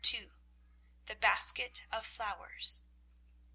[1.05, 2.81] THE BASKET OF FLOWERS.